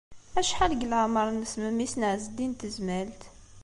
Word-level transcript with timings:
Acḥal 0.39 0.69
deg 0.73 0.87
leɛmeṛ-nnes 0.91 1.53
memmi-s 1.61 1.93
n 1.97 2.07
Ɛezdin 2.09 2.51
n 2.55 2.57
Tezmalt? 2.59 3.21